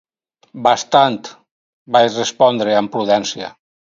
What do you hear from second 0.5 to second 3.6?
"Bastant", vaig respondre amb prudència.